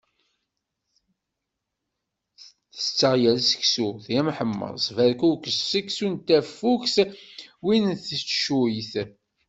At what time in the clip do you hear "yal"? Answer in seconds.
3.21-3.39